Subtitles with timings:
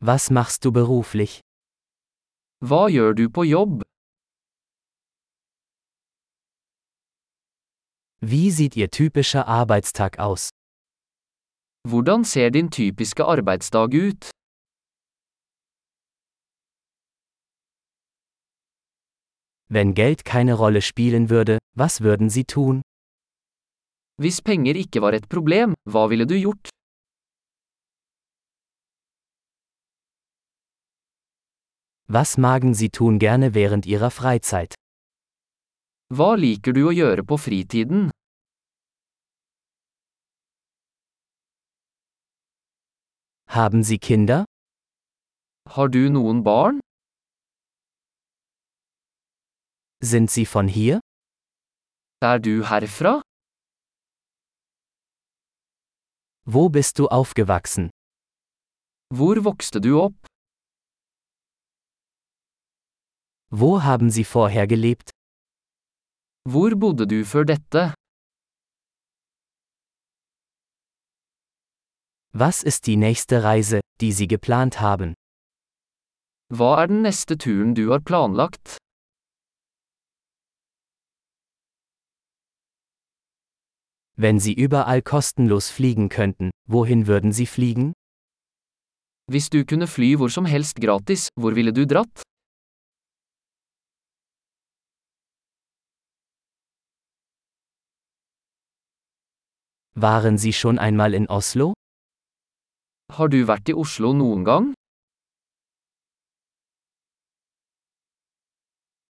[0.00, 1.40] Was machst du beruflich?
[2.62, 3.82] Hva gjør du på jobb?
[8.20, 10.50] Wie sieht Ihr typischer Arbeitstag aus?
[11.88, 14.30] Hvordan ser din typiske arbeidsdag ut?
[19.68, 22.82] Wenn Geld keine Rolle spielen würde, was würden Sie tun?
[24.22, 26.77] Hvis penger ikke var et problem, hva ville du gjort?
[32.10, 34.74] Was magen Sie tun gerne während Ihrer Freizeit?
[36.08, 38.08] Hva liker du å gjøre på fritiden?
[43.48, 44.46] Haben Sie Kinder?
[45.74, 46.80] Har du noen barn?
[50.00, 51.00] Sind Sie von hier?
[52.24, 53.20] Er du herfra?
[56.46, 57.90] Wo bist du aufgewachsen?
[59.14, 60.16] Hvor vokste du opp?
[63.50, 65.10] Wo haben Sie vorher gelebt?
[66.44, 67.94] Hvor bodde du før dette?
[72.34, 75.14] Was ist die nächste Reise, die Sie geplant haben?
[76.52, 78.76] Hva er den neste turen du har planlagt?
[84.16, 87.92] Wenn Sie überall kostenlos fliegen könnten, wohin würden Sie fliegen?
[89.30, 92.27] Hvis du kunne fly hvor som helst gratis, hvor ville du dratt?
[100.00, 101.72] Waren Sie schon einmal in Oslo?
[103.12, 104.66] Har du vært i Oslo noen gang?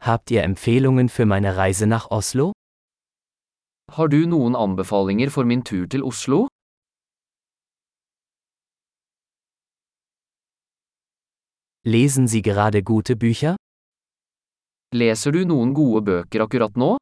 [0.00, 2.53] Habt ihr Empfehlungen für meine Reise nach Oslo?
[3.92, 6.48] Har du noen anbefalinger for min tur til Oslo?
[11.84, 13.56] Lesen Sie gerade gute Bücher?
[14.94, 16.97] Leser du noen gode bøker akkurat nå?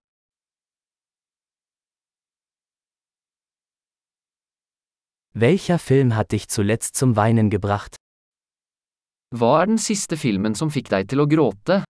[5.38, 7.96] Welcher Film hat dich zuletzt zum Weinen gebracht?
[9.36, 11.82] Hva er den siste filmen som fikk deg til å gråte?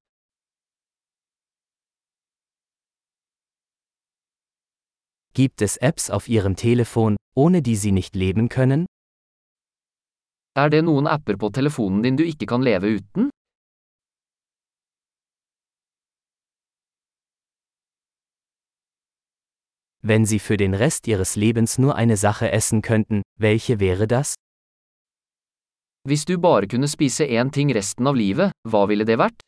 [5.39, 8.85] Gibt es Apps auf Ihrem Telefon, ohne die Sie nicht leben können?
[10.59, 13.31] Er det noen apper på telefonen din du ikke kan leve uten?
[20.09, 24.37] Wenn Sie für den Rest Ihres Lebens nur eine Sache essen könnten, welche wäre das?
[26.09, 29.43] Hvis du bare kunne spise én ting resten av livet, hva ville det vært?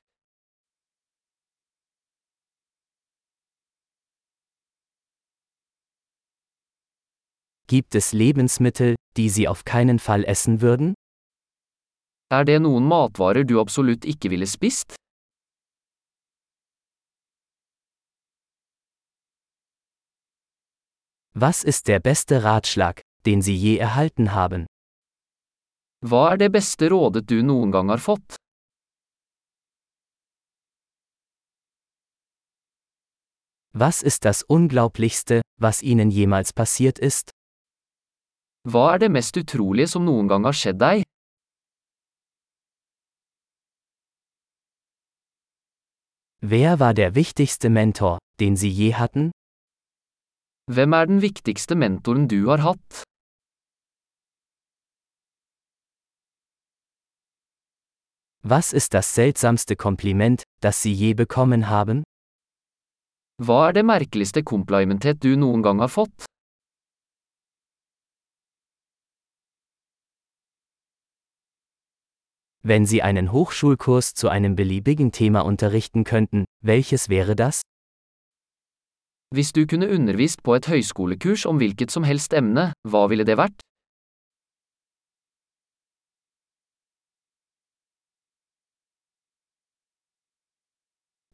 [7.69, 10.95] Gibt es Lebensmittel, die Sie auf keinen Fall essen würden?
[12.35, 14.99] Er det noen matvarer du absolutt ikke ville spist?
[21.41, 24.67] Was ist der beste Ratschlag, den Sie je erhalten haben?
[26.03, 28.35] Hva er det beste rådet du noen gang har fått?
[33.71, 37.31] Was ist das Unglaublichste, was Ihnen jemals passiert ist?
[38.67, 41.07] Hva er det mest utrolige som noen gang har skjedd deg?
[46.43, 49.31] Wer war der wichtigste Mentor, den Sie je hatten?
[50.71, 53.05] Hvem er den viktigste mentoren du har hatt?
[58.43, 62.05] Was ist das seltsamste Kompliment, das Sie je bekommen haben?
[63.41, 66.27] Hva er det merkeligste komplimentet du noen gang har fått?
[72.63, 77.63] Wenn Sie einen Hochschulkurs zu einem beliebigen Thema unterrichten könnten, welches wäre das?
[79.35, 83.37] Hvis du kunne undervist på et høyskolekurs om hvilket som helst emne, hva ville det
[83.37, 83.61] vært?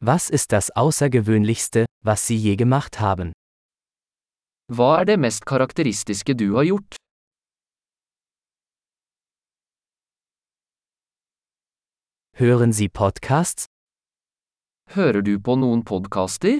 [0.03, 3.31] Was ist das Außergewöhnlichste, was Sie je gemacht haben?
[4.67, 6.99] Hva er det mest karakteristiske du har gjort?
[12.35, 13.65] Hören Sie Podcasts?
[14.91, 16.59] Hører du på noen podkaster?